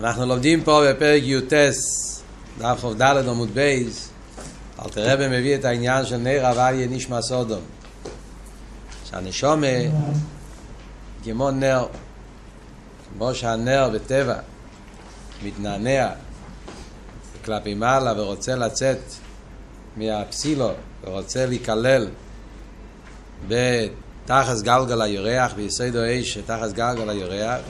[0.00, 1.52] אנחנו לומדים פה בפרק י"ט,
[2.58, 4.08] דף ח"ד עמוד בייס,
[4.82, 7.60] אל תראה מביא את העניין של נר אביה נשמע סודום.
[9.04, 9.66] שהנשומה,
[11.24, 11.86] כמו נר,
[13.12, 14.34] כמו שהנר בטבע
[15.42, 16.08] מתנענע
[17.44, 19.00] כלפי מעלה ורוצה לצאת
[19.96, 20.70] מהפסילו
[21.04, 22.08] ורוצה להיכלל
[23.48, 27.60] בתחס גלגל הירח, ביסודו אש תחס גלגל הירח,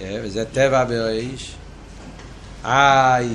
[0.00, 1.56] וזה טבע באיש.
[2.64, 3.28] איי,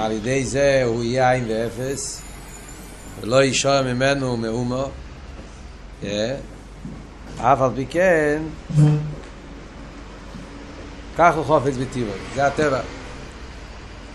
[0.00, 2.22] על ידי זה הוא יהיה עין ואפס,
[3.20, 4.88] ולא יישור ממנו מאומו.
[7.38, 8.42] אף על פי כן,
[11.16, 12.80] כך הוא חופץ בטבעו, זה הטבע.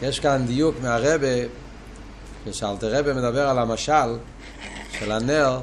[0.02, 1.28] יש כאן דיוק מהרבה,
[2.46, 4.18] כשאלתר מדבר על המשל
[5.00, 5.60] של הנר,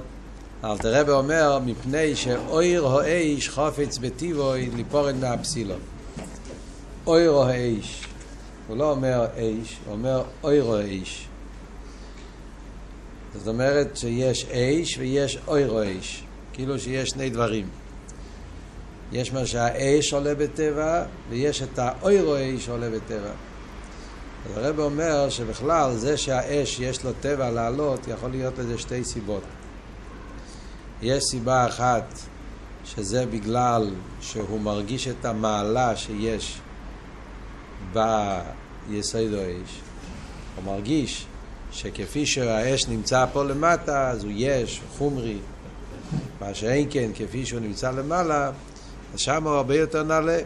[0.65, 5.75] אלתר רבה אומר, מפני שאויר או איש חופץ בטיבוי ליפורד מהפסילו.
[7.07, 8.07] אויר או האיש.
[8.69, 11.29] הוא לא אומר איש, הוא אומר אויר או האיש.
[13.35, 16.23] זאת אומרת שיש איש ויש אויר או איש.
[16.53, 17.69] כאילו שיש שני דברים.
[19.13, 23.31] יש מה שהאש עולה בטבע, ויש את האויר או האיש עולה בטבע.
[24.47, 29.43] אז הרב אומר שבכלל זה שהאש יש לו טבע לעלות, יכול להיות לזה שתי סיבות.
[31.03, 32.19] יש סיבה אחת
[32.85, 33.91] שזה בגלל
[34.21, 36.61] שהוא מרגיש את המעלה שיש
[37.93, 39.81] ביסוד האש.
[40.57, 41.27] הוא מרגיש
[41.73, 45.39] שכפי שהאש נמצא פה למטה, אז הוא יש, חומרי.
[46.41, 48.51] מה שאין כן, כפי שהוא נמצא למעלה,
[49.15, 50.39] אז שם הוא הרבה יותר נעלה.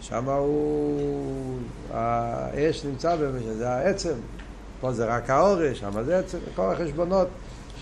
[0.00, 1.58] שם הוא...
[1.92, 4.14] האש נמצא במשך, זה העצם.
[4.80, 7.28] פה זה רק האורש, שם זה עצם, כל החשבונות,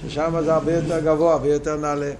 [0.02, 2.12] ששם זה הרבה יותר גבוה, הרבה יותר נעלה.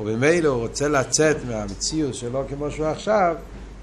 [0.00, 3.36] ובמילא הוא רוצה לצאת מהמציאות שלו כמו שהוא עכשיו,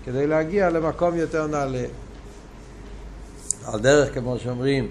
[0.08, 1.86] כדי להגיע למקום יותר נעלה.
[3.66, 4.90] על דרך, כמו שאומרים,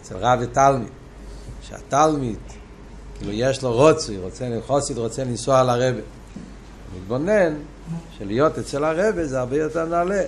[0.00, 0.88] אצל רב ותלמיד,
[1.62, 2.38] שהתלמיד,
[3.18, 6.00] כאילו יש לו רוצי, רוצה, חוסיד רוצה לנסוע לרבה.
[6.96, 7.54] מתבונן
[8.18, 10.22] שלהיות אצל הרבה זה הרבה יותר נעלה.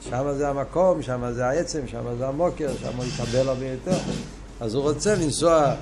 [0.00, 3.98] שם זה המקום, שם זה העצם, שם זה המוקר, שם הוא יקבל הרבה יותר.
[4.60, 5.74] אז הוא רוצה לנסוע,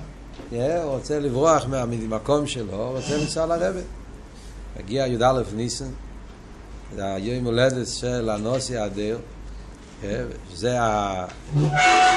[0.51, 3.81] הוא רוצה לברוח מהמקום שלו, הוא רוצה לנסוע לרבה.
[4.79, 5.89] מגיע י"א ניסן,
[6.95, 9.19] זה היום הולדת של הנוסי האדיר,
[10.53, 11.25] שזה ה...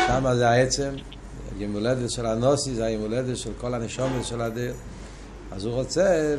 [0.07, 0.89] שם זה העצם,
[1.59, 4.73] היום הולדת של הנוסי זה היום הולדת של כל הנשומת של האדיר.
[5.51, 6.35] אז הוא רוצה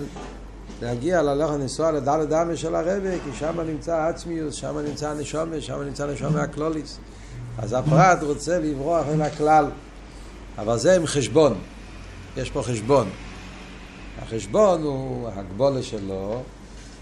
[0.83, 5.83] להגיע, ללכת לנסוע לדלת דמה של הרבה, כי שם נמצא העצמיוס, שם נמצא הנשומת, שם
[5.83, 6.99] נמצא הנשומת הקלוליס.
[7.59, 9.67] אז הפרט רוצה לברוח אל הכלל,
[10.59, 11.59] אבל זה עם חשבון,
[12.37, 13.11] יש פה חשבון.
[14.23, 16.43] החשבון הוא הגבולה שלו,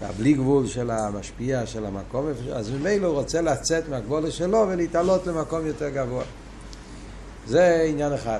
[0.01, 5.65] והבלי גבול של המשפיע של המקום, אז ממילא הוא רוצה לצאת מהגבולה שלו ולהתעלות למקום
[5.65, 6.23] יותר גבוה.
[7.47, 8.39] זה עניין אחד.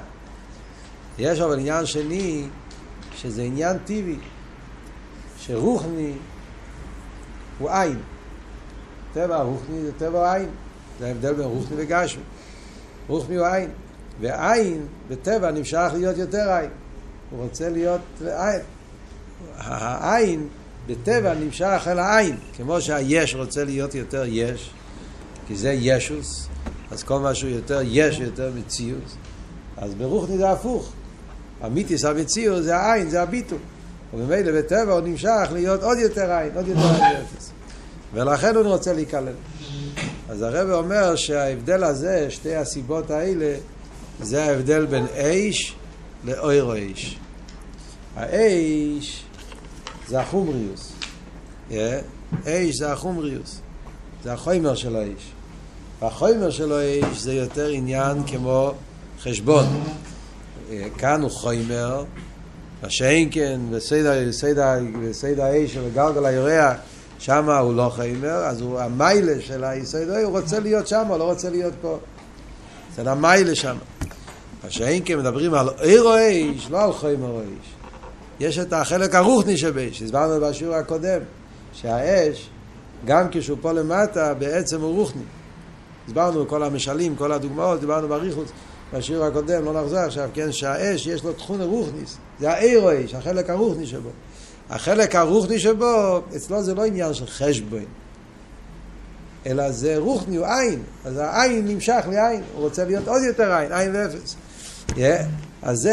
[1.18, 2.48] יש אבל עניין שני,
[3.16, 4.18] שזה עניין טבעי,
[5.40, 6.14] שרוחני
[7.60, 8.00] הוא עין.
[9.14, 10.50] טבע רוחני זה טבע עין.
[11.00, 12.24] זה ההבדל בין רוחני וגשמי.
[13.08, 13.70] רוחני הוא עין.
[14.22, 16.70] ועין בטבע נמשך להיות יותר עין.
[17.30, 18.62] הוא רוצה להיות עין.
[19.58, 20.48] העין
[20.88, 24.70] בטבע נמשך אל העין, כמו שהיש רוצה להיות יותר יש,
[25.48, 26.48] כי זה ישוס,
[26.92, 29.16] אז כל מה שהוא יותר יש, יותר מציאות,
[29.78, 30.92] אז ברוחני זה הפוך.
[31.62, 33.58] המיתיס המציאות זה העין, זה הביטול.
[34.14, 37.52] וממילא בטבע הוא נמשך להיות עוד יותר עין, עוד יותר עין אפס.
[38.14, 39.34] ולכן הוא רוצה להיכלל.
[40.30, 43.56] אז הרב אומר שההבדל הזה, שתי הסיבות האלה,
[44.22, 45.76] זה ההבדל בין איש
[46.24, 47.20] לאוירו איש.
[48.16, 49.24] האיש
[50.10, 50.92] זה החומריוס.
[52.48, 53.60] איש זה החומריוס.
[54.24, 55.32] זה החומר של האיש.
[56.02, 58.74] והחומר של האיש זה יותר עניין כמו
[59.22, 59.66] חשבון.
[60.98, 62.04] כאן הוא חומר,
[62.84, 66.78] מה שאין כן, בסייד האיש של גלגל היורח,
[67.20, 71.24] שם הוא לא חומר, אז הוא המיילה של היסוד, הוא רוצה להיות שם, הוא לא
[71.24, 71.98] רוצה להיות פה.
[72.96, 73.78] זה המיילה שם.
[74.64, 77.79] מה שאין כן מדברים על אירו איש, לא על חומר איש.
[78.40, 81.20] יש את החלק הרוחני שבאש, הסברנו בשיעור הקודם,
[81.74, 82.50] שהאש,
[83.06, 85.22] גם כשהוא פה למטה, בעצם הוא רוחני.
[86.08, 88.48] הסברנו כל המשלים, כל הדוגמאות, דיברנו בריחוץ
[88.94, 93.50] בשיעור הקודם, לא נחזור עכשיו, כן, שהאש יש לו תכון רוחניס, זה האירו אש, החלק
[93.50, 94.10] הרוחני שבו.
[94.70, 97.86] החלק הרוחני שבו, אצלו זה לא עניין של חשבון,
[99.46, 103.72] אלא זה רוחני, הוא עין, אז העין נמשך לעין, הוא רוצה להיות עוד יותר עין,
[103.72, 104.36] עין ואפס.
[104.90, 105.49] Yeah.
[105.62, 105.90] אז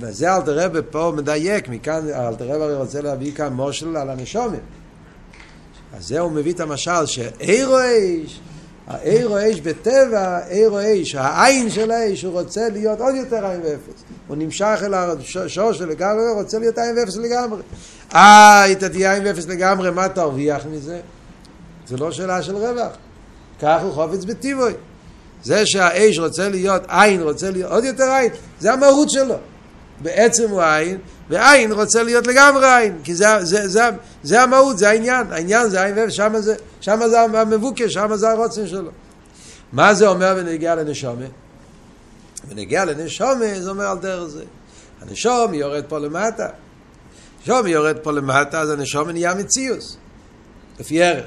[0.00, 4.60] זה, אלתר רבי פה מדייק, מכאן אלתר רבי רוצה להביא כאן מושל על הנשומת.
[5.96, 8.40] אז זה הוא מביא את המשל שאירו אש,
[8.86, 14.04] האירו אש בטבע, אירו אש, העין של האש, הוא רוצה להיות עוד יותר עין ואפס.
[14.26, 17.62] הוא נמשך אל השור של לגמרי, הוא רוצה להיות עין ואפס לגמרי.
[18.14, 21.00] אה, אתה תהיה עין ואפס לגמרי, מה תרוויח מזה?
[21.86, 22.92] זה לא שאלה של רווח.
[23.62, 24.72] כך הוא חופץ בטיבוי.
[25.44, 28.30] זה שהאש רוצה להיות עין, רוצה להיות עוד יותר עין,
[28.60, 29.36] זה המהות שלו.
[30.00, 30.98] בעצם הוא עין,
[31.30, 33.82] ועין רוצה להיות לגמרי עין, כי זה, זה, זה,
[34.22, 38.30] זה המהות, זה העניין, העניין זה עין ואפס, שם זה, שם זה המבוקש, שם זה
[38.30, 38.90] הרוצן שלו.
[39.72, 41.26] מה זה אומר בנגיע לנשומה?
[42.48, 44.44] בנגיע לנשומה זה אומר על דרך זה.
[45.02, 46.48] הנשום יורד פה למטה.
[47.40, 49.96] הנשום יורד פה למטה, אז הנשום נהיה מציאוס,
[50.80, 51.26] לפי ערך.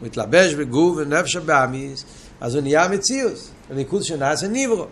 [0.00, 2.04] הוא מתלבש בגוף ונפש הבאמיס,
[2.40, 4.86] אז הוא נהיה מציאוס, הליכוז שנעשה ניברו.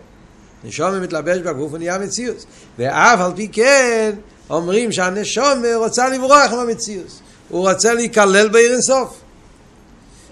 [0.63, 2.45] נשום מתלבש בגוף ונהיה מציאוס.
[2.79, 4.15] ואף על פי כן,
[4.49, 7.19] אומרים שהנשום רוצה לברוח מהמציאוס.
[7.49, 9.19] הוא רוצה להיכלל בעיר אינסוף.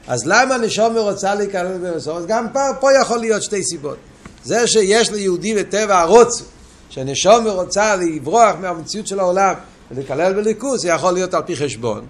[0.08, 2.18] אז למה נשום רוצה להיכלל בעיר אינסוף?
[2.18, 3.98] אז גם פה, פה יכול להיות שתי סיבות.
[4.44, 6.44] זה שיש ליהודי בטבע הרוץ,
[6.90, 9.54] שנשום רוצה לברוח מהמציאות של העולם
[9.92, 12.06] ולהיכלל בליכוס, זה יכול להיות על פי חשבון.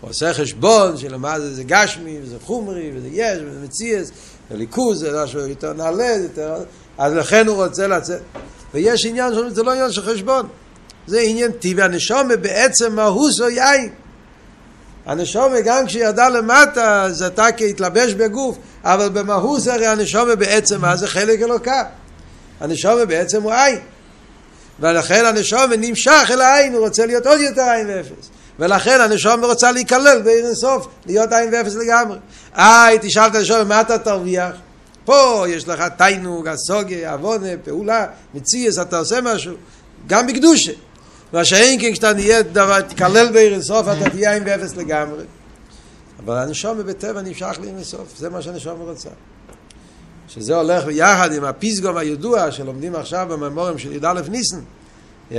[0.00, 4.10] הוא עושה חשבון של מה זה, זה גשמי, וזה חומרי, וזה יש, וזה מציאס,
[4.50, 6.54] וליכוז, זה משהו יותר נעלה, יותר...
[6.98, 8.20] אז לכן הוא רוצה לצאת.
[8.74, 10.48] ויש עניין שזה לא עניין של חשבון.
[11.06, 11.84] זה עניין טבעי.
[11.84, 13.88] הנשומה בעצם מהוס או יין.
[15.06, 21.06] הנשומה גם כשירדה למטה זה אתה כהתלבש בגוף, אבל במהוס הרי הנשומה בעצם מה זה
[21.06, 21.84] חלק אלוקה.
[22.60, 23.78] הנשומה בעצם הוא עין.
[24.80, 28.30] ולכן הנשומה נמשך אל העין, הוא רוצה להיות עוד יותר עין ואפס.
[28.60, 32.18] ולכן הנשומה רוצה להיכלל בעיר אינסוף, להיות עין ואפס לגמרי.
[32.56, 34.52] איי, תשאל את הנשומה, מה אתה תרוויח?
[35.04, 39.54] פה יש לך תיינוג, הסוגיה, עוונה, פעולה, מציאס, אתה עושה משהו,
[40.06, 40.72] גם בקדושה.
[41.32, 45.24] מה שאין כן כשאתה נהיה דבר, תקלל בעיר אינסוף, אתה תהיה עין ואפס לגמרי.
[46.24, 49.08] אבל הנשומה בטבע נמשך לעיר אינסוף, זה מה שהנשומה רוצה.
[50.28, 54.60] שזה הולך ביחד עם הפיסגום הידוע שלומדים עכשיו בממורים של י"א ניסן.
[55.30, 55.34] Yeah.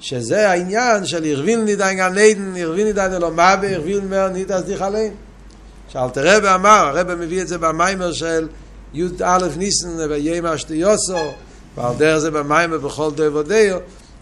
[0.00, 4.82] שזה העניין של הרבין נידן גן עדן, הרבין נידן אלו מבה, הרבין מר נידס דיך
[4.82, 5.12] עליהם.
[5.88, 8.48] שאלתר רבי אמר, הרבי מביא את זה במיימר של
[8.94, 11.32] י"א ניסן ויימא שטיוסו,
[11.76, 13.78] ועל דרך זה במיימר בכל דו ודאו,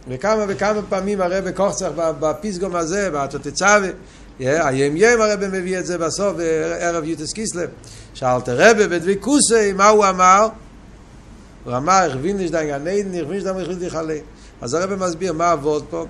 [0.08, 3.88] וכמה וכמה פעמים הרבי קוחצח בפיסגום הזה, בתותצווה,
[4.38, 6.36] הים ים הרבי מביא את זה בסוף,
[6.80, 7.68] ערב יוטס קיסלב.
[8.14, 10.48] שאלתר רבי בדבי כוסי, מה הוא אמר?
[11.64, 14.24] הוא אמר, הרבין נידן גן עדן, הרבין נידן דיך עליהם.
[14.60, 16.06] אז הרב מסביר מה הוורד פה,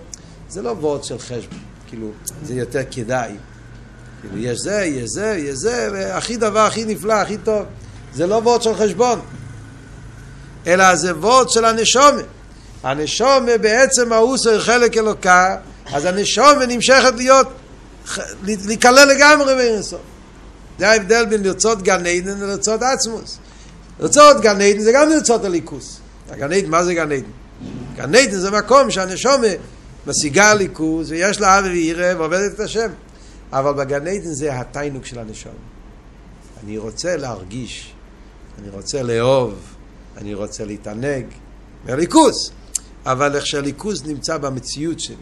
[0.48, 2.10] זה לא וורד של חשבון, כאילו,
[2.43, 3.32] זה יותר כדאי.
[4.20, 7.62] כאילו, יש זה, יש זה, יש זה, והכי דבר הכי נפלא, הכי טוב.
[8.14, 9.20] זה לא וורד של חשבון,
[10.66, 12.22] אלא זה וורד של הנשומה.
[12.82, 15.56] הנשומה בעצם האוסר חלק אלוקה,
[15.92, 17.49] אז הנשומה נמשכת להיות,
[18.42, 20.00] להיכלל לגמרי באינסוף.
[20.78, 23.38] זה ההבדל בין לרצות גן עדן לרצות עצמוס.
[24.00, 25.99] לרצות גן עדן זה גם לרצות הליכוס.
[26.31, 27.22] הגן עדן, מה זה גן עדן?
[27.96, 29.46] גן עדן זה מקום שהנשומה
[30.06, 32.90] משיגה ליכוז ויש לה אבי וירא ועובדת את השם.
[33.52, 35.54] אבל בגן עדן זה התיינוק של הנשומה.
[36.64, 37.94] אני רוצה להרגיש,
[38.58, 39.54] אני רוצה לאהוב,
[40.16, 41.26] אני רוצה להתענג,
[41.84, 42.50] מהליכוז.
[43.06, 45.16] אבל איך שהליכוז נמצא במציאות שלי.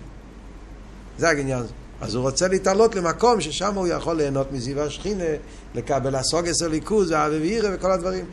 [1.18, 1.62] זה העניין.
[2.00, 5.24] אז הוא רוצה להתעלות למקום ששם הוא יכול ליהנות מזיו השכינה,
[5.74, 8.24] לקבל הסוגס הליכוז, האבי וירא וכל הדברים.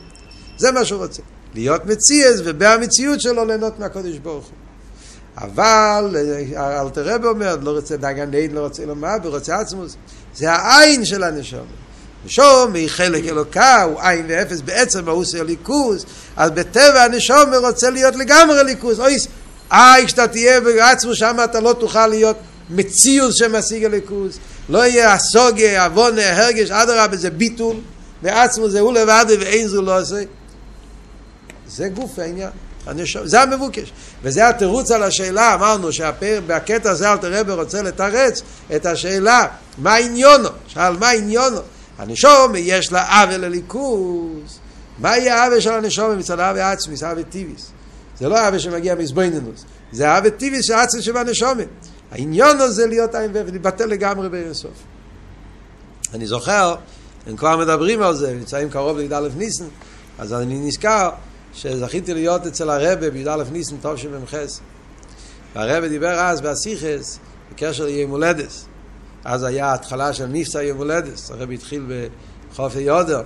[0.57, 1.21] זה מה שהוא רוצה.
[1.53, 4.53] להיות מציאס ובמציאות שלו ליהנות מהקודש ברוך הוא.
[5.37, 6.15] אבל
[6.57, 9.95] אלתר רבי אומר, לא רוצה דגן עין, לא רוצה לומר, ורוצה עצמוס.
[10.35, 11.65] זה העין של הנשום.
[12.25, 16.05] נשום היא חלק אלוקה, הוא עין ואפס, בעצם הוא עושה ליכוז,
[16.37, 18.99] אז בטבע הנשום רוצה להיות לגמרי ליכוז.
[18.99, 19.27] אויס,
[19.71, 22.37] איי, כשאתה תהיה בעצמו שם אתה לא תוכל להיות
[22.69, 24.39] מציאות שמשיג הליכוז.
[24.69, 27.75] לא יהיה הסוגיה, עוונה, הרגש, אדרבה, זה ביטול,
[28.21, 30.23] בעצמו זה הוא לבד ואין זו לא עושה.
[31.75, 32.49] זה גוף העניין.
[32.85, 33.91] הנשום, זה המבוקש.
[34.23, 38.41] וזה התירוץ על השאלה, אמרנו שבקטע הזה אלתר רבי רוצה לתרץ
[38.75, 39.47] את השאלה,
[39.77, 40.49] מה עניונו?
[40.67, 41.59] שאל מה עניונו?
[41.97, 44.59] הנשום יש לה עוול לליכוז.
[44.99, 47.71] מה יהיה העוול של הנשום מצד העוול עצמיס, העוול טיביס?
[48.19, 51.67] זה לא העוול שמגיע מזבוינינוס, זה העוול טיביס של עצמיס שבנשומת.
[52.11, 54.71] העניון הזה להיות עין ולהתבטל לגמרי באינסוף.
[56.13, 56.75] אני זוכר,
[57.27, 59.65] הם כבר מדברים על זה, נמצאים קרוב לי"א ניסן,
[60.19, 61.09] אז אני נזכר
[61.53, 64.59] שזכיתי להיות אצל הרבה בי"א ניסן טוב שבמחס.
[65.55, 67.19] והרבה דיבר אז באסיכס
[67.51, 68.65] בקשר ליום הולדס.
[69.23, 71.85] אז היה התחלה של מבצע יום הולדס, הרבי התחיל
[72.51, 73.21] בחוף יודר,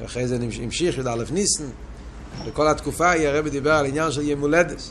[0.00, 1.64] ואחרי זה המשיך י"א ניסן.
[2.46, 4.90] בכל התקופה הרבי דיבר על עניין של יום הולדס.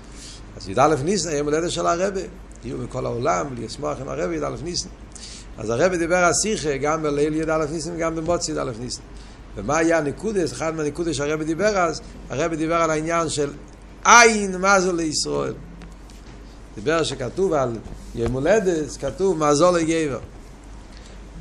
[0.58, 2.22] אז י"א ניסן, יום הולדס של הרבה,
[2.63, 4.89] היו מכל העולם, ולשמוח עם הרבה י"א ניסן.
[5.58, 9.01] אז הרב דיבר על שיחה גם בליל י"א ניסן וגם במוצי י"א ניסן.
[9.56, 10.54] ומה היה הנקודס?
[10.54, 13.52] אחד מהנקודס שהרב דיבר אז, הרב דיבר על העניין של
[14.06, 15.54] עין מזל לישראל.
[16.76, 17.78] דיבר שכתוב על
[18.16, 20.20] יום הולדת, כתוב מזול לגבר.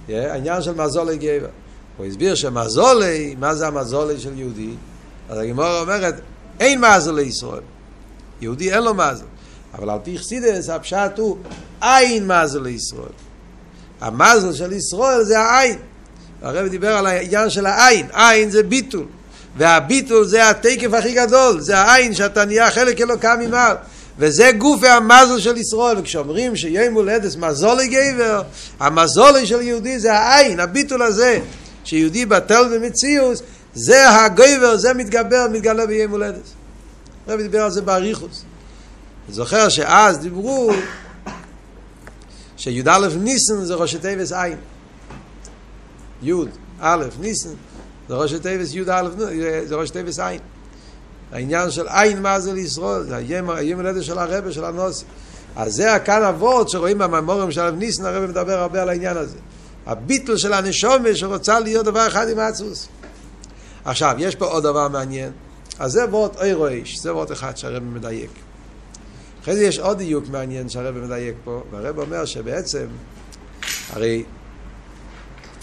[0.09, 1.49] העניין של מזול לגבר.
[1.97, 4.75] הוא הסביר שמזולי, מה זה המזולי של יהודי?
[5.29, 6.15] אז הגמור אומרת,
[6.61, 7.63] אין מזל לישראל.
[8.41, 9.25] יהודי אין לו מזל.
[9.75, 11.37] אבל על פי חסידס הפשט הוא
[11.83, 13.13] אין מזל לישראל.
[14.01, 15.79] המזל של ישראל זה העין.
[16.45, 18.07] הרב דיבר על העניין של העין.
[18.13, 19.07] עין זה ביטול.
[19.57, 21.61] והביטול זה התקף הכי גדול.
[21.61, 23.77] זה העין שאתה נהיה חלק אלוקה ממעל.
[24.19, 28.43] וזה גוף המזל של ישראל, וכשאומרים שיום הולדת מזולי גבר,
[28.81, 31.39] המזולי של יהודי זה העין, הביטול הזה,
[31.85, 33.43] שיהודי בטל במציאוס,
[33.75, 36.49] זה הגבר, זה מתגבר, מתגלה ביום הולדת.
[37.27, 38.45] הרב דיבר על זה באריכוס.
[39.27, 40.71] אני זוכר שאז דיברו
[42.57, 44.57] שי"א ניסן זה ראשי תיבס עין.
[46.25, 46.33] י'
[46.81, 47.55] א' ניסן
[48.09, 49.09] זה ראשי תיבס י' א'
[49.67, 50.41] זה ראשי תיבס עין.
[51.33, 55.05] העניין של עין מה זה לישראל, זה היום הולדת של הרבה, של הנוסי.
[55.57, 59.37] אז זה כאן אבות שרואים בממורים של אב ניסן, הרב מדבר הרבה על העניין הזה.
[59.87, 62.89] הביטל של הנשומה שרוצה להיות דבר אחד עם האצוס.
[63.85, 65.33] עכשיו, יש פה עוד דבר מעניין.
[65.79, 68.31] אז זה וורט אוי רויש, זה וורט אחד שהרב מדייק.
[69.43, 72.87] אחרי זה יש עוד דיוק מעניין שהרב מדייק פה, והרב אומר שבעצם,
[73.93, 74.25] הרי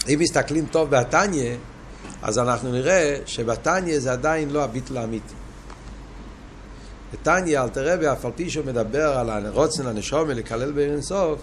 [0.08, 1.56] אם מסתכלים טוב בתניא,
[2.22, 5.34] אז אנחנו נראה שבתניא זה עדיין לא הביטל האמיתי.
[7.12, 11.42] בתניא אלתר רבי, אף על פי שהוא מדבר על הרוצן הנשומה לקלל בעיר אינסוף,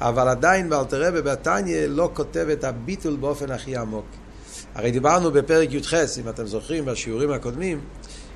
[0.00, 4.06] אבל עדיין באלתר רבי בתניא לא כותב את הביטול באופן הכי עמוק.
[4.74, 7.80] הרי דיברנו בפרק י"ח, אם אתם זוכרים, בשיעורים הקודמים,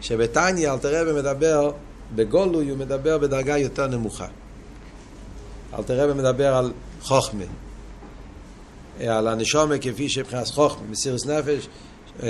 [0.00, 1.73] שבתניא אלתר רבי מדבר,
[2.15, 4.27] בגולוי הוא מדבר בדרגה יותר נמוכה.
[5.79, 6.73] אלתר רבי מדבר על
[7.03, 7.45] חוכמה,
[9.09, 11.69] על הנשומה כפי שמבחינת חוכמה, מסירות נפש,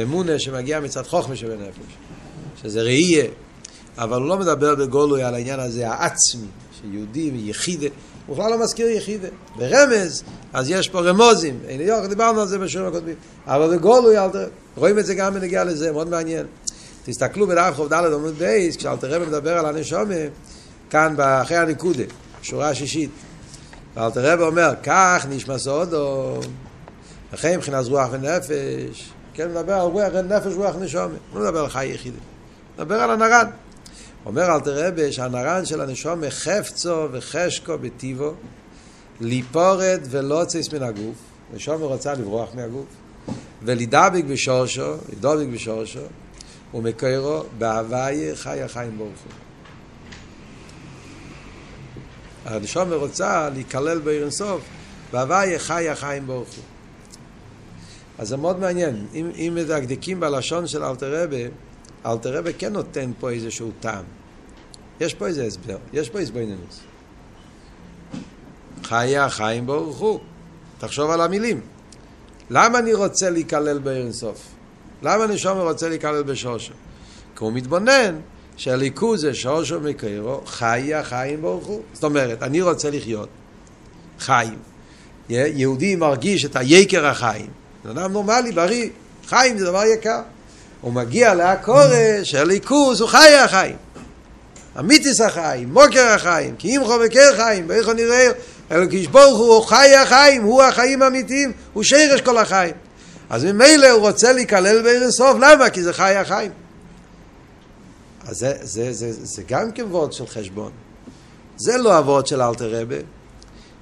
[0.03, 1.79] אמונה שמגיע מצד חוכמה שבנפש,
[2.62, 3.25] שזה ראייה.
[3.99, 6.47] אבל הוא לא מדבר בגולוי על העניין הזה העצמי,
[6.81, 7.87] שיהודי ויחידה,
[8.27, 9.29] הוא בכלל לא מזכיר יחידה.
[9.57, 10.23] ברמז,
[10.53, 14.17] אז יש פה רמוזים, אין יוח, דיברנו על זה בשיעורים הקודמים, אבל בגולוי,
[14.77, 16.47] רואים את זה גם בנגיע לזה, מאוד מעניין.
[17.05, 20.15] תסתכלו בדף חוב ד' עמוד בייס, כשאלתר רבי מדבר על הנשומה,
[20.91, 22.05] כאן אחרי הנקודה,
[22.43, 23.11] שורה השישית.
[23.97, 26.41] ואלתר רבי אומר, כך נשמע סודו,
[27.33, 31.87] לכן מבחינת רוח ונפש, כן מדבר על רוח נפש רוח נשומה, לא מדבר על חי
[31.87, 32.19] יחידה,
[32.79, 33.51] מדבר על הנרן.
[34.27, 38.35] אומר אלתר רבי שהנרן של הנשומה חפצו וחשקו בטיבו,
[39.21, 41.17] ליפורד ולוצס מן הגוף,
[41.55, 42.87] נשומה רוצה לברוח מהגוף,
[43.63, 46.01] ולדבק בשורשו, לדבק בשורשו,
[46.75, 49.50] ומקורו בהוויה חי החיים ברוך הוא.
[52.50, 54.62] הנשומה רוצה להיכלל בעיר אינסוף,
[55.12, 56.64] בהוויה חי החיים ברוך הוא.
[58.19, 61.45] אז זה מאוד מעניין, אם, אם מדקדקים בלשון של אלתר רבי,
[62.07, 64.04] אלתר רבי כן נותן פה איזשהו טעם.
[65.00, 66.80] יש פה איזה הסבר, יש פה הסביננוס.
[68.85, 70.21] חיי החיים ברוך הוא.
[70.78, 71.61] תחשוב על המילים.
[72.50, 74.49] למה אני רוצה להיכלל בעיר אינסוף?
[75.02, 76.73] למה שומר רוצה להיכלל בשושו?
[77.37, 78.21] כי הוא מתבונן
[78.61, 81.81] שהליכוז זה שושו מקיירו, חיי החיים ברוך הוא.
[81.93, 83.29] זאת אומרת, אני רוצה לחיות
[84.19, 84.59] חיים.
[85.29, 87.47] יהודי מרגיש את היקר החיים.
[87.85, 88.88] זה אדם נורמלי, בריא.
[89.26, 90.21] חיים זה דבר יקר.
[90.81, 93.76] הוא מגיע להקורש, הליכוז הוא חיי החיים.
[94.79, 98.29] אמיתיס החיים, מוקר החיים, כי אם חובקר חיים, ואיך נראה,
[98.71, 102.75] אלא כשברוך הוא חי החיים, הוא החיים האמיתיים, הוא שרש כל החיים.
[103.31, 105.71] אז ממילא הוא רוצה להיכלל בעיר אינסוף, למה?
[105.71, 106.50] כי זה חי החיים.
[108.31, 110.73] אז זה, זה, זה, זה, זה גם כן וורד של חשבון.
[111.57, 112.97] זה לא הוורד של אלתר רבה.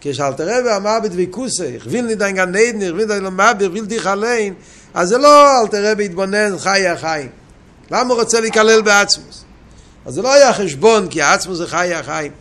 [0.00, 4.55] כשאלתר רבה אמר בדביקוסי, הכווין לי דיין גן עדן, הכווין לי למאבר, הכווין דיך עליין,
[4.95, 7.28] אז זה לא אלתר רבה התבונן חי החיים.
[7.90, 9.45] למה הוא רוצה להיכלל בעצמוס?
[10.07, 12.33] אז זה לא היה חשבון, כי העצמו זה חי החיים.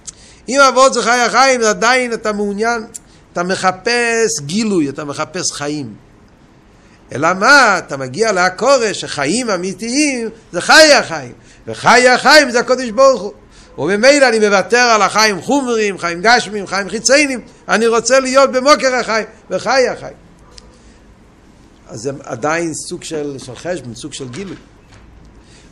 [0.49, 2.85] אם אבות זה חי החיים, עדיין אתה מעוניין,
[3.33, 5.93] אתה מחפש גילוי, אתה מחפש חיים.
[7.11, 11.33] אלא מה, אתה מגיע לעקורש, שחיים אמיתיים זה חי החיים.
[11.67, 13.33] וחי החיים זה הקודש ברוך הוא.
[13.77, 19.25] וממילא אני מוותר על החיים חומרים, חיים גשמים, חיים חיציינים, אני רוצה להיות במוקר החיים,
[19.49, 20.15] וחי החיים.
[21.89, 24.55] אז זה עדיין סוג של, של חשבון, סוג של גילוי.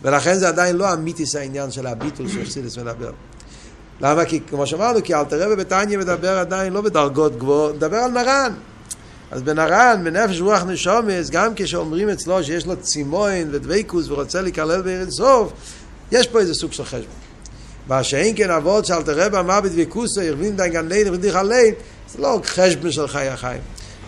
[0.02, 3.12] ולכן זה עדיין לא אמיתיס העניין של הביטול שחסידס מדבר.
[4.02, 4.26] למה?
[4.26, 8.54] כי כמו שאמרנו, כי אלתר רבי בתניא מדבר עדיין לא בדרגות גבוהות, מדבר על נרן.
[9.32, 15.12] אז בנרן, בנפש רוח נשומס, גם כשאומרים אצלו שיש לו צימוין ודבקוס ורוצה להיכלל בעיר
[15.12, 15.54] סוף,
[16.12, 17.26] יש פה איזה סוג של חשבון.
[17.88, 21.74] מה שאין כן אבות שאלתר רבי אמר בדבקוסו, הרבין דיין גן ליין, הרבין דיך הליין,
[22.10, 23.62] זה לא חשבון של חיי החיים.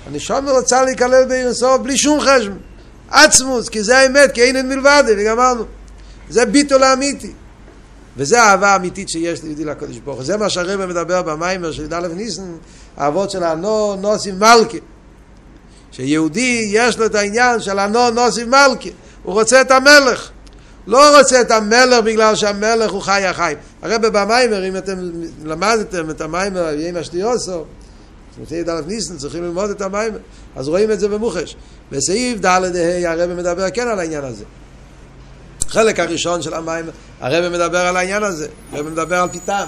[0.07, 2.57] הנשום רוצה להיכלל בעיר אינסוף בלי שום חשבון.
[3.09, 5.63] עצמוס, כי זה האמת, כי אין אין מלבד, וגמרנו.
[6.29, 7.31] זה ביטול האמיתי.
[8.17, 10.25] וזה האהבה האמיתית שיש ליהודי לקודש ברוך הוא.
[10.25, 12.43] זה מה שהרבא מדבר במיימר של י"א ניסן,
[12.97, 14.79] האבות של הנו נוסים מלכי.
[15.91, 18.91] שיהודי יש לו את העניין של הנו נוסים מלכי.
[19.23, 20.29] הוא רוצה את המלך.
[20.87, 23.57] לא רוצה את המלך בגלל שהמלך הוא חי החיים.
[23.81, 24.99] הרב במיימר, אם אתם
[25.45, 27.65] למדתם את המיימר על ימי אשתיוסו,
[28.51, 30.17] י"א ניסן צריכים ללמוד את המיימר,
[30.55, 31.55] אז רואים את זה במוחש.
[31.91, 34.43] בסעיף ד' ה' הרב מדבר כן על העניין הזה.
[35.67, 36.85] חלק הראשון של המים,
[37.19, 39.65] הרב מדבר על העניין הזה, הרב מדבר על פיתם.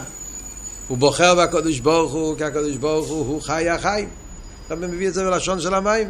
[0.87, 4.09] הוא בוחר בקדוש ברוך הוא, כי הקדוש ברוך הוא הוא חי החיים.
[4.69, 6.07] הרב מביא את זה בלשון של המים.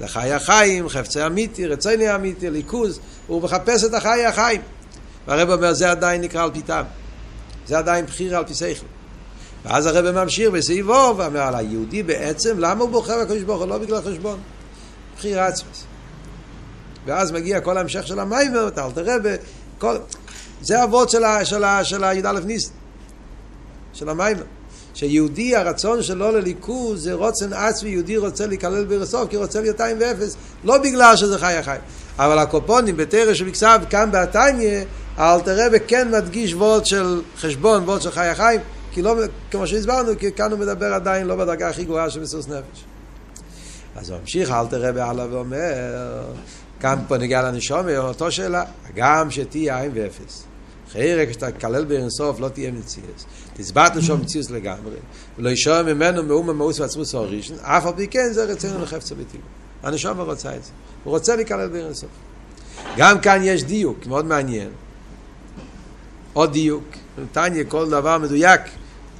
[0.00, 4.60] זה חי החיים, חפצי אמיתי, רציני אמיתי, ליכוז, הוא מחפש את החי החיים.
[5.26, 6.82] והרב אומר, זה עדיין נקרא על פיתם.
[7.66, 8.86] זה עדיין בחירה על פי שכל.
[9.64, 13.68] ואז הרב ממשיך בסעיבו, ואומר על היהודי בעצם, למה הוא בוחר בקדוש ברוך הוא?
[13.68, 14.40] לא בגלל חשבון.
[15.16, 15.84] בחירה עצמס.
[17.06, 19.30] ואז מגיע כל ההמשך של המיימר, את האלתר רבה,
[19.78, 19.96] כל...
[20.60, 21.44] זה אבות של, ה...
[21.44, 21.84] של, ה...
[21.84, 22.72] של הי"א ניס,
[23.92, 24.42] של המיימר.
[24.94, 29.96] שיהודי הרצון שלו לליכוז זה רוצן עצמי, יהודי רוצה להיכלל ברסוף כי רוצה להיות עין
[30.00, 31.76] ואפס, לא בגלל שזה חי החי.
[32.18, 34.84] אבל הקופונים בתרא שבכסף כאן בעתניה,
[35.16, 38.60] האלתר רבה כן מדגיש וורד של חשבון, וורד של חי החיים,
[38.92, 39.16] כי לא,
[39.50, 42.84] כמו שהסברנו, כי כאן הוא מדבר עדיין לא בדרגה הכי גבוהה של מסוס נפש.
[43.96, 45.72] אז הוא ממשיך אלתר רבה הלאה ואומר,
[46.80, 50.44] כאן פה נגיע לנשומה, אותו שאלה, גם שתהיה עין ואפס.
[50.92, 53.26] חיירק כשאתה תקלל באינסוף לא תהיה מציאס.
[53.54, 54.96] תסבט לשום מציאס לגמרי,
[55.38, 59.40] ולא ישור ממנו מאום המאוס ועצמוס הראשון, אף על פי כן זה רצינו לחפץ בטבעו.
[59.82, 60.70] הנשום רוצה את זה.
[61.04, 62.10] הוא רוצה להיכלל באינסוף.
[62.96, 64.68] גם כאן יש דיוק, מאוד מעניין.
[66.32, 66.84] עוד דיוק.
[67.22, 68.60] נתניה כל דבר מדויק,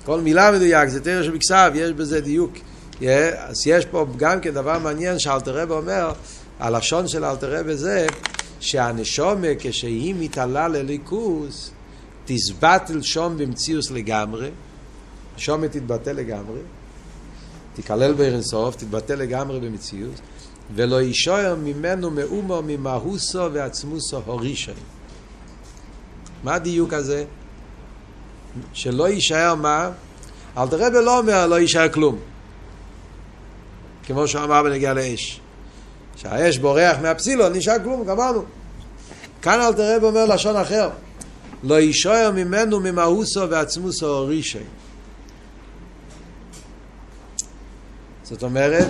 [0.05, 2.53] כל מילה מדויק, זה תרא שבכסף, יש בזה דיוק.
[3.39, 6.13] אז יש פה גם כן דבר מעניין שאלתר רב אומר,
[6.61, 8.07] הלשון של אלתר רב זה
[8.63, 11.71] שהנשומה כשהיא מתעלה לליכוס
[12.25, 14.51] תסבטל שום במציאוס לגמרי,
[15.37, 16.61] שומה תתבטא לגמרי,
[17.75, 20.21] תיכלל בארנסוף, תתבטא לגמרי במציאוס,
[20.75, 24.73] ולא יישאר ממנו מאומו ממהוסו ועצמוסו הורישי.
[26.45, 27.25] מה הדיוק הזה?
[28.73, 29.91] שלא יישאר מה?
[30.59, 32.19] אלתר רבי לא אומר לא יישאר כלום.
[34.03, 35.41] כמו שהוא אמר בנגיע לאש.
[36.17, 38.45] שהאש בורח מהפסילון, נשאר כלום, גמרנו.
[39.43, 40.91] כאן אל תראה ואומר לשון אחר.
[41.63, 44.59] לא יישאר ממנו ממהוסו ועצמוסו רישי.
[48.23, 48.89] זאת אומרת,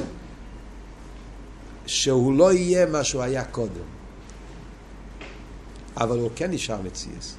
[1.86, 3.84] שהוא לא יהיה מה שהוא היה קודם.
[5.96, 7.36] אבל הוא כן נשאר מציאס.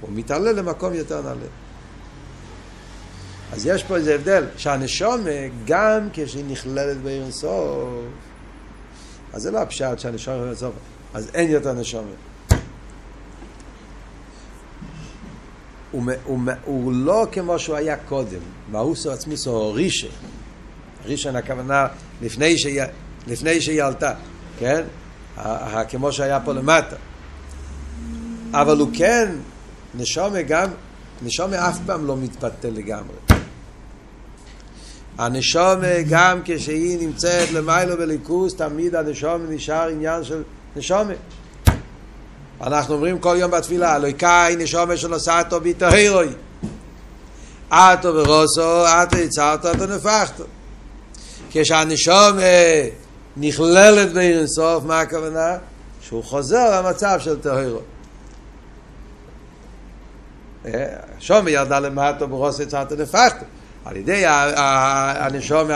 [0.00, 1.46] הוא מתעלה למקום יותר נעלה.
[3.52, 5.30] אז יש פה איזה הבדל, שהנשומה,
[5.64, 7.88] גם כשהיא נכללת בעיר אינסוף,
[9.32, 10.74] אז זה לא הפשט שהנשומה בעיר אינסוף,
[11.16, 12.10] אז אין יותר נשומה.
[15.90, 20.08] הוא, הוא, הוא לא כמו שהוא היה קודם, מאוסו עצמוסו רישה.
[21.04, 21.86] רישן הכוונה
[22.22, 22.82] לפני שהיא,
[23.26, 24.14] לפני שהיא עלתה,
[24.58, 24.84] כן?
[25.88, 26.96] כמו שהיה פה למטה.
[28.52, 29.32] אבל הוא כן,
[29.94, 30.70] נשומה גם,
[31.22, 33.16] נשומה אף פעם לא מתבטל לגמרי.
[35.18, 40.42] הנשומה גם כשהיא נמצאת למיילו בליכוס, תמיד הנשומה נשאר עניין של
[40.76, 41.12] נשומה.
[42.60, 46.28] אנחנו אומרים כל יום בתפילה, אלוהיקאי נשומה שנוסעתו ביטהרוי.
[47.68, 50.44] אתו ורוסו, אתו יצרתו, אתו נפחתו.
[51.50, 52.42] כשהנשומה
[53.36, 55.56] נכללת בעיר אינסוף, מה הכוונה?
[56.00, 57.80] שהוא חוזר למצב של טהרו.
[61.18, 63.44] שומע ירדה למטו ברוסו יצרתו נפחתו.
[63.86, 65.70] על ידי הנשום,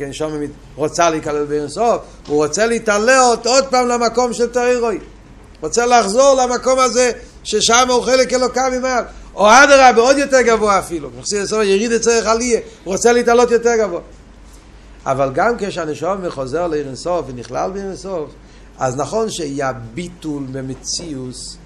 [0.00, 0.32] הנשום
[0.74, 4.98] רוצה להיכלל באינסוף, הוא רוצה להתעלות עוד פעם למקום של תוירוי.
[5.60, 7.12] רוצה לחזור למקום הזה
[7.44, 9.04] ששם הוא חלק אלוקה ממעל.
[9.34, 11.10] או אדרבה, עוד יותר גבוה אפילו.
[11.64, 14.00] יריד את צריך עליה, הוא רוצה להתעלות יותר גבוה.
[15.06, 18.30] אבל גם כשהנשום חוזר לאינסוף ונכלל באינסוף,
[18.78, 21.56] אז נכון שיהיה ביטול במציאוס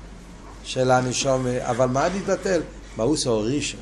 [0.65, 2.61] של הנשום, אבל מה נתבטל?
[2.97, 3.79] מאוס הורישן.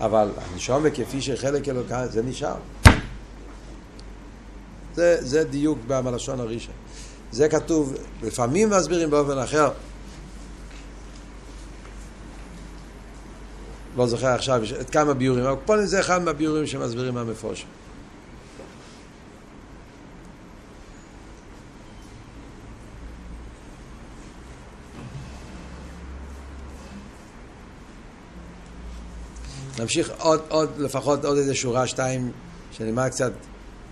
[0.00, 2.54] אבל הנשום כפי שחלק אלוקה, זה נשאר.
[4.94, 6.74] זה, זה דיוק בלשון הראשון.
[7.32, 9.70] זה כתוב, לפעמים מסבירים באופן אחר.
[13.96, 17.79] לא זוכר עכשיו את כמה ביורים, אבל פה זה אחד מהביורים שמסבירים מהמפורשים.
[29.80, 32.32] נמשיך עוד, עוד, לפחות עוד איזה שורה, שתיים,
[32.72, 33.32] שנאמר קצת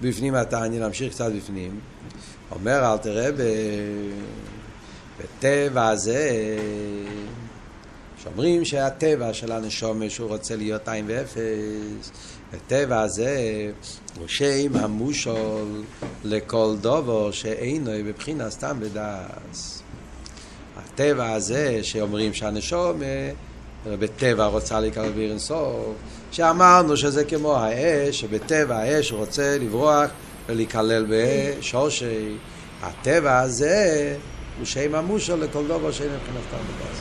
[0.01, 1.81] בפנים התניא, נמשיך קצת בפנים.
[2.51, 3.31] אומר אל תראה
[5.21, 6.57] בטבע הזה,
[8.23, 12.11] שאומרים שהטבע של הנשומה שהוא רוצה להיות עין ואפס,
[12.53, 13.71] הטבע הזה
[14.19, 15.83] הוא שם המושול
[16.25, 19.83] לכל דובו שאינו בבחינה סתם בדס.
[20.77, 23.05] הטבע הזה שאומרים שהנשומה
[23.87, 25.95] בטבע רוצה להיקרב בעיר אינסוף,
[26.31, 30.11] שאמרנו שזה כמו האש, שבטבע האש רוצה לברוח
[30.49, 32.37] ולהיכלל בשורשי.
[32.83, 34.17] הטבע הזה
[34.59, 36.99] הוא שם המושל לכל דבר שאין מבחינת סתם בדס.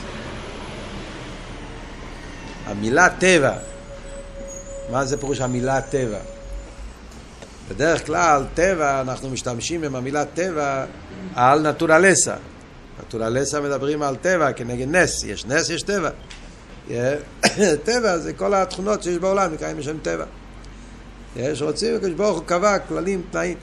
[2.66, 3.52] המילה טבע,
[4.90, 6.18] מה זה פירוש המילה טבע?
[7.70, 10.84] בדרך כלל, טבע, אנחנו משתמשים עם המילה טבע
[11.34, 12.34] על נטורלסה.
[13.00, 16.10] נטורלסה מדברים על טבע כנגד נס, יש נס, יש טבע.
[17.84, 20.24] טבע זה כל התכונות שיש בעולם, נקראים בשם טבע.
[21.36, 23.56] יש רוצים, הקדוש ברוך הוא קבע כללים, תנאים.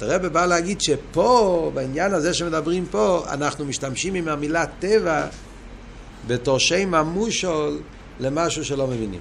[0.00, 5.26] הרב בא להגיד שפה, בעניין הזה שמדברים פה, אנחנו משתמשים עם המילה טבע
[6.26, 7.78] בתור שם המושול
[8.20, 9.20] למשהו שלא מבינים.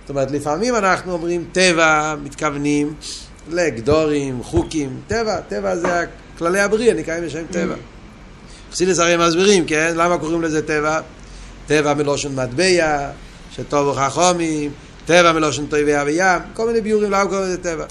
[0.00, 2.94] זאת אומרת, לפעמים אנחנו אומרים טבע, מתכוונים
[3.50, 6.04] לגדורים, חוקים, טבע, טבע זה
[6.38, 7.74] כללי הבריאה, נקראים בשם טבע.
[8.72, 9.92] חסידס הרי מסבירים, כן?
[9.96, 11.00] למה קוראים לזה טבע?
[11.70, 13.10] טבע מלושן מטבע,
[13.50, 14.72] שטוב וחכומים,
[15.06, 17.84] טבע מלושן טויביה וים, כל מיני ביורים למה קוראים לזה טבע.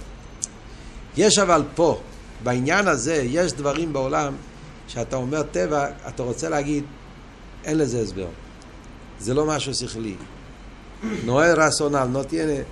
[1.17, 2.01] יש אבל פה,
[2.43, 4.33] בעניין הזה, יש דברים בעולם
[4.87, 6.83] שאתה אומר טבע, אתה רוצה להגיד,
[7.63, 8.27] אין לזה הסבר.
[9.19, 10.15] זה לא משהו שכלי.
[11.25, 12.63] נועה רסונל, לא תהיה,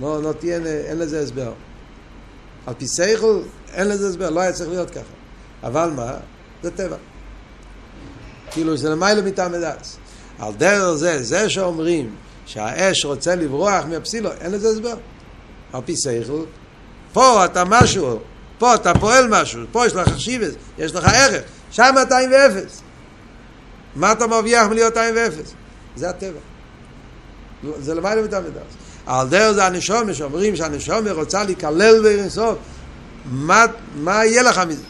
[0.00, 1.52] לא, לא תהיה, אין לזה הסבר.
[2.66, 3.40] על פי סייכל,
[3.72, 5.14] אין לזה הסבר, לא היה צריך להיות ככה.
[5.62, 6.12] אבל מה?
[6.62, 6.96] זה טבע.
[8.50, 9.98] כאילו זה למעלה מטעם הדס.
[10.38, 12.14] על דרך זה, זה שאומרים
[12.46, 14.96] שהאש רוצה לברוח מהפסילו, אין לזה הסבר.
[15.72, 16.42] על פי סייכל,
[17.12, 18.20] פה אתה משהו,
[18.58, 22.80] פה אתה פועל משהו, פה יש לך חשיבס, יש לך ערך, שם אתה עם ואפס.
[23.96, 25.54] מה אתה מרוויח מלהיות עין ואפס?
[25.96, 26.38] זה הטבע.
[27.78, 28.74] זה למעלה מטעם הדס.
[29.06, 32.58] על דרך זה הנשומה, שאומרים שהנשומה רוצה להיכלל באינסוף,
[33.24, 34.82] מה, מה יהיה לך מזה?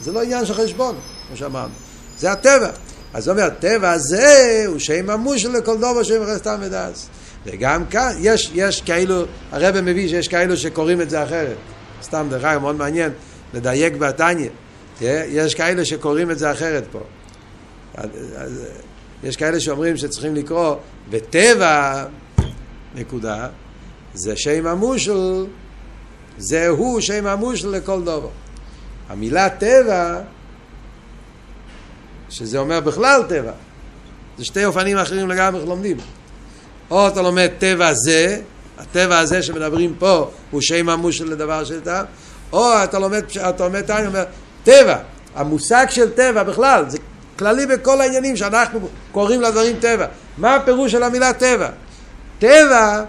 [0.00, 0.96] זה לא עניין של חשבון,
[1.28, 1.74] כמו שאמרנו.
[2.18, 2.70] זה הטבע.
[3.14, 7.08] אז הוא אומר, הטבע הזה הוא שם ממוש לכל דבר שם סתם ודס.
[7.46, 11.56] וגם כאן, יש, יש כאילו, הרב מביא שיש כאלו שקוראים את זה אחרת.
[12.02, 13.12] סתם, דרך אגב, מאוד מעניין
[13.54, 14.48] לדייק בתניא.
[15.00, 17.00] יש כאלה שקוראים את זה אחרת פה.
[19.24, 20.76] יש כאלה שאומרים שצריכים לקרוא
[21.10, 22.04] וטבע,
[22.94, 23.48] נקודה,
[24.14, 25.46] זה שם המושל,
[26.38, 28.28] זהו שם המושל לכל דבר.
[29.08, 30.20] המילה טבע
[32.30, 33.52] שזה אומר בכלל טבע.
[34.38, 35.96] זה שתי אופנים אחרים לגמרי לומדים.
[36.90, 38.40] או אתה לומד טבע זה,
[38.78, 42.04] הטבע הזה שמדברים פה הוא שם המושל לדבר של טעם,
[42.52, 44.24] או אתה לומד, אתה לומד טעם, אומר,
[44.64, 44.96] טבע,
[45.34, 46.98] המושג של טבע בכלל, זה
[47.38, 50.06] כללי בכל העניינים שאנחנו קוראים לדברים טבע.
[50.38, 51.68] מה הפירוש של המילה טבע?
[52.38, 53.04] טבע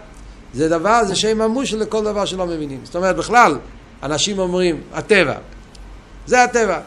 [0.53, 2.79] זה דבר, זה שם המושל לכל דבר שלא מבינים.
[2.83, 3.57] זאת אומרת, בכלל,
[4.03, 5.33] אנשים אומרים, הטבע.
[6.25, 6.79] זה הטבע.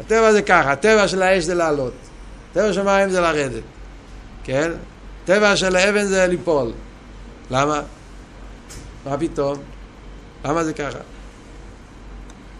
[0.00, 1.92] הטבע זה ככה, הטבע של האש זה לעלות,
[2.50, 3.62] הטבע של המים זה לרדת,
[4.44, 4.70] כן?
[5.24, 6.72] הטבע של האבן זה ליפול.
[7.50, 7.82] למה?
[9.06, 9.58] מה פתאום?
[10.44, 10.98] למה זה ככה?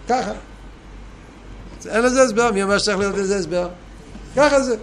[0.08, 0.32] ככה.
[1.88, 3.68] אין לזה הסבר, מי אומר שצריך להיות לזה הסבר?
[4.36, 4.76] ככה זה.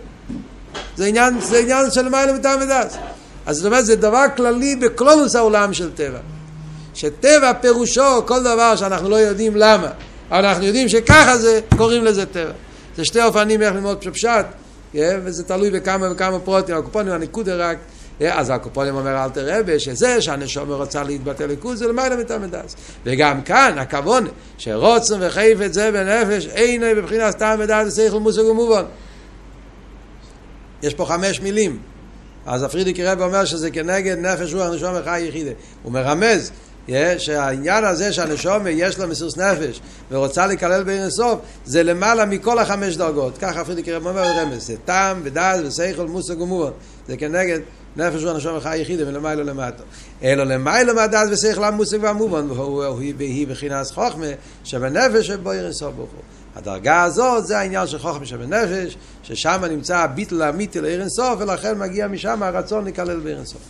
[0.96, 2.98] זה עניין, זה עניין של מים למטעם ודס.
[3.46, 6.20] אז זאת אומרת, זה דבר כללי בקלונוס העולם של טבע.
[6.94, 9.88] שטבע פירושו כל דבר שאנחנו לא יודעים למה.
[10.31, 12.51] אבל אנחנו יודעים שככה זה, קוראים לזה טבע.
[12.97, 14.45] זה שתי אופנים איך ללמוד פשט,
[14.95, 17.77] וזה תלוי בכמה וכמה פרוטים, הקופונים הניקודה רק,
[18.21, 22.75] אז הקופונים אומר אל תרבה, שזה שהנשום רוצה להתבטא ליכוז, זה למעלה מתמדס.
[23.05, 25.19] וגם כאן, הכוון, שרוצם
[25.65, 28.83] את זה בנפש, אינו בבחינת סתם מדס ושכל מושג ומובן.
[30.83, 31.79] יש פה חמש מילים.
[32.45, 35.51] אז הפרידיק רב אומר שזה כנגד נפש רוח נשום וחי יחידה.
[35.83, 36.51] הוא מרמז
[37.17, 42.98] שהעניין הזה שהנשומה יש לו מסירות נפש ורוצה לקלל בין הסוף זה למעלה מכל החמש
[42.98, 43.38] דרגות.
[43.38, 46.71] ככה פרידיק רב אומר רמז זה טעם ודעת ושכל מושג ומובן
[47.08, 47.60] זה כנגד
[47.95, 49.84] נפש הוא הנשום החי יחידה מלמעלה למטה.
[50.24, 52.48] אלא למעלה מהדעת ושכל המושג והמובן
[53.17, 54.26] והיא בחינס חוכמה
[54.63, 56.21] שבנפש שבו ירסוף ברוך הוא.
[56.56, 62.08] הדרגה הזאת זה העניין של חוכמה שבנפש ששם נמצא הביטל האמיתי לעיר אינסוף ולכן מגיע
[62.08, 63.62] משם הרצון לקלל בעיר אינסוף